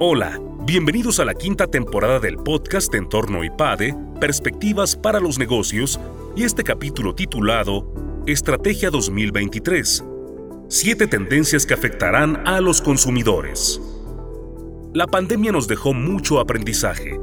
[0.00, 5.98] Hola, bienvenidos a la quinta temporada del podcast Entorno IPADE, Perspectivas para los Negocios,
[6.36, 10.04] y este capítulo titulado Estrategia 2023.
[10.68, 13.80] Siete tendencias que afectarán a los consumidores.
[14.94, 17.18] La pandemia nos dejó mucho aprendizaje,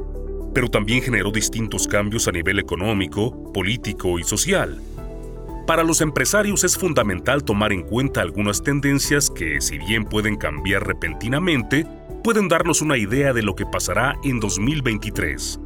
[0.52, 4.82] pero también generó distintos cambios a nivel económico, político y social.
[5.66, 10.86] Para los empresarios es fundamental tomar en cuenta algunas tendencias que, si bien pueden cambiar
[10.86, 11.84] repentinamente,
[12.22, 15.58] pueden darnos una idea de lo que pasará en 2023.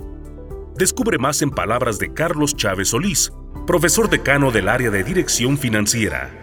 [0.75, 3.31] Descubre más en palabras de Carlos Chávez Solís,
[3.67, 6.40] profesor decano del área de Dirección Financiera.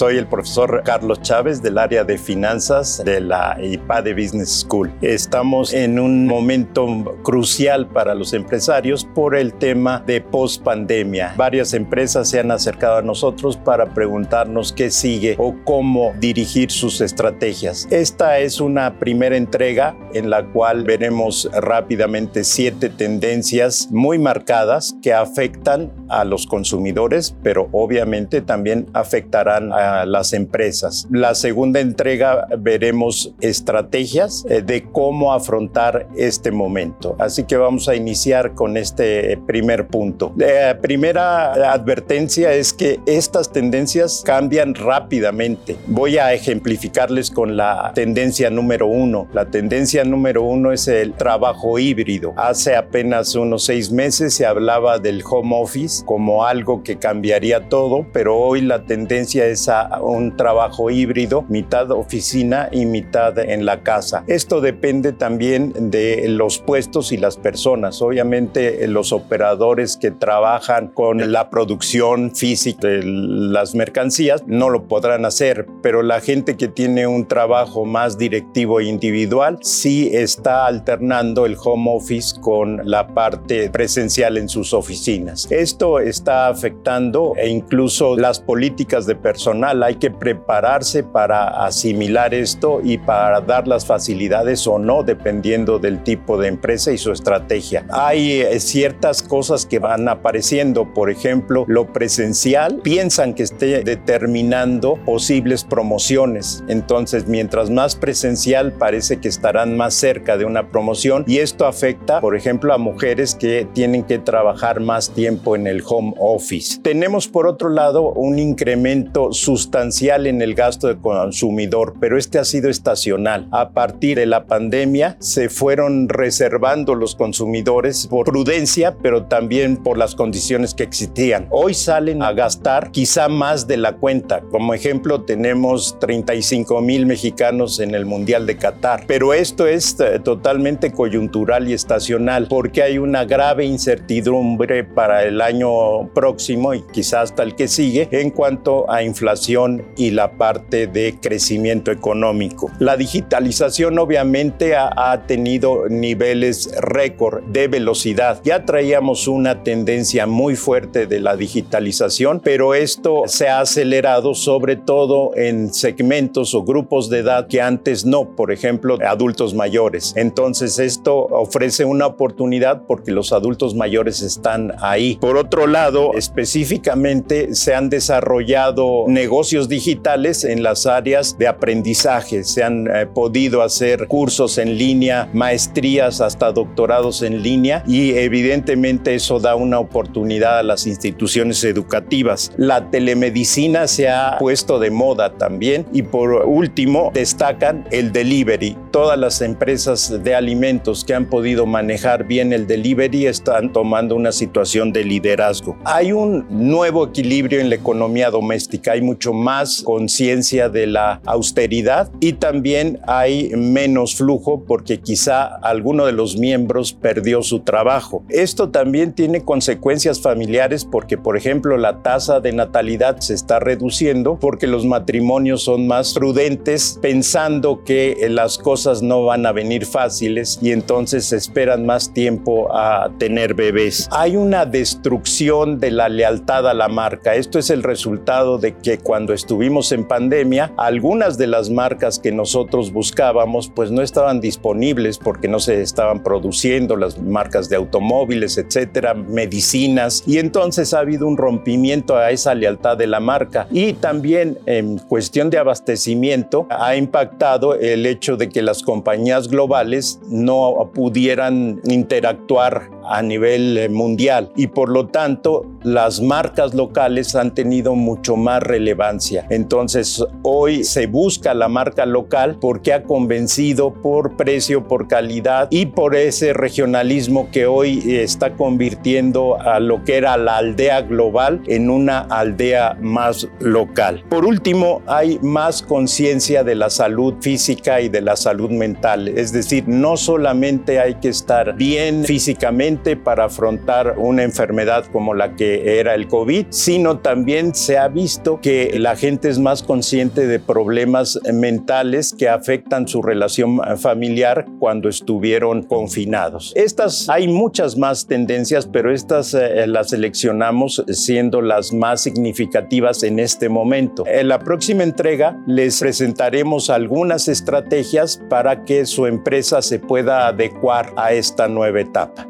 [0.00, 4.90] Soy el profesor Carlos Chávez del área de finanzas de la IPADE Business School.
[5.02, 6.86] Estamos en un momento
[7.22, 11.34] crucial para los empresarios por el tema de post pandemia.
[11.36, 17.02] Varias empresas se han acercado a nosotros para preguntarnos qué sigue o cómo dirigir sus
[17.02, 17.86] estrategias.
[17.90, 25.12] Esta es una primera entrega en la cual veremos rápidamente siete tendencias muy marcadas que
[25.12, 31.06] afectan a los consumidores, pero obviamente también afectarán a las empresas.
[31.10, 37.16] La segunda entrega veremos estrategias eh, de cómo afrontar este momento.
[37.18, 40.32] Así que vamos a iniciar con este primer punto.
[40.36, 45.76] La primera advertencia es que estas tendencias cambian rápidamente.
[45.86, 49.28] Voy a ejemplificarles con la tendencia número uno.
[49.32, 52.32] La tendencia número uno es el trabajo híbrido.
[52.36, 58.06] Hace apenas unos seis meses se hablaba del home office como algo que cambiaría todo,
[58.12, 59.70] pero hoy la tendencia es
[60.00, 64.24] un trabajo híbrido, mitad oficina y mitad en la casa.
[64.26, 68.02] Esto depende también de los puestos y las personas.
[68.02, 75.24] Obviamente los operadores que trabajan con la producción física de las mercancías no lo podrán
[75.24, 81.46] hacer, pero la gente que tiene un trabajo más directivo e individual sí está alternando
[81.46, 85.50] el home office con la parte presencial en sus oficinas.
[85.50, 92.80] Esto está afectando e incluso las políticas de personal hay que prepararse para asimilar esto
[92.82, 97.86] y para dar las facilidades o no, dependiendo del tipo de empresa y su estrategia.
[97.90, 104.96] Hay eh, ciertas cosas que van apareciendo, por ejemplo, lo presencial, piensan que esté determinando
[105.04, 106.62] posibles promociones.
[106.68, 112.20] Entonces, mientras más presencial, parece que estarán más cerca de una promoción y esto afecta,
[112.20, 116.80] por ejemplo, a mujeres que tienen que trabajar más tiempo en el home office.
[116.82, 122.44] Tenemos, por otro lado, un incremento sustancial en el gasto del consumidor, pero este ha
[122.44, 123.48] sido estacional.
[123.50, 129.98] A partir de la pandemia se fueron reservando los consumidores por prudencia, pero también por
[129.98, 131.46] las condiciones que existían.
[131.50, 134.40] Hoy salen a gastar quizá más de la cuenta.
[134.50, 140.18] Como ejemplo, tenemos 35 mil mexicanos en el Mundial de Qatar, pero esto es eh,
[140.18, 145.69] totalmente coyuntural y estacional porque hay una grave incertidumbre para el año
[146.14, 151.18] próximo y quizá hasta el que sigue en cuanto a inflación y la parte de
[151.20, 152.70] crecimiento económico.
[152.78, 158.40] La digitalización obviamente ha, ha tenido niveles récord de velocidad.
[158.44, 164.76] Ya traíamos una tendencia muy fuerte de la digitalización, pero esto se ha acelerado sobre
[164.76, 170.14] todo en segmentos o grupos de edad que antes no, por ejemplo, adultos mayores.
[170.16, 175.18] Entonces esto ofrece una oportunidad porque los adultos mayores están ahí.
[175.20, 182.44] Por otro lado, específicamente se han desarrollado negocios digitales en las áreas de aprendizaje.
[182.44, 189.14] Se han eh, podido hacer cursos en línea, maestrías hasta doctorados en línea y evidentemente
[189.14, 192.52] eso da una oportunidad a las instituciones educativas.
[192.56, 198.76] La telemedicina se ha puesto de moda también y por último destacan el delivery.
[198.92, 204.32] Todas las empresas de alimentos que han podido manejar bien el delivery están tomando una
[204.32, 205.39] situación de liderazgo.
[205.84, 208.92] Hay un nuevo equilibrio en la economía doméstica.
[208.92, 216.06] Hay mucho más conciencia de la austeridad y también hay menos flujo porque quizá alguno
[216.06, 218.22] de los miembros perdió su trabajo.
[218.28, 224.38] Esto también tiene consecuencias familiares porque, por ejemplo, la tasa de natalidad se está reduciendo
[224.38, 230.58] porque los matrimonios son más prudentes pensando que las cosas no van a venir fáciles
[230.60, 234.08] y entonces esperan más tiempo a tener bebés.
[234.10, 237.34] Hay una destrucción de la lealtad a la marca.
[237.34, 242.30] Esto es el resultado de que cuando estuvimos en pandemia, algunas de las marcas que
[242.30, 248.58] nosotros buscábamos pues no estaban disponibles porque no se estaban produciendo las marcas de automóviles,
[248.58, 253.94] etcétera, medicinas y entonces ha habido un rompimiento a esa lealtad de la marca y
[253.94, 260.90] también en cuestión de abastecimiento ha impactado el hecho de que las compañías globales no
[260.92, 267.94] pudieran interactuar a nivel eh, mundial y por lo tanto las marcas locales han tenido
[267.94, 269.46] mucho más relevancia.
[269.50, 275.86] Entonces hoy se busca la marca local porque ha convencido por precio, por calidad y
[275.86, 281.90] por ese regionalismo que hoy está convirtiendo a lo que era la aldea global en
[281.90, 284.24] una aldea más local.
[284.28, 289.28] Por último, hay más conciencia de la salud física y de la salud mental.
[289.28, 295.56] Es decir, no solamente hay que estar bien físicamente, para afrontar una enfermedad como la
[295.56, 300.46] que era el COVID, sino también se ha visto que la gente es más consciente
[300.46, 306.72] de problemas mentales que afectan su relación familiar cuando estuvieron confinados.
[306.76, 313.38] Estas hay muchas más tendencias, pero estas eh, las seleccionamos siendo las más significativas en
[313.38, 314.24] este momento.
[314.26, 321.12] En la próxima entrega les presentaremos algunas estrategias para que su empresa se pueda adecuar
[321.16, 322.49] a esta nueva etapa.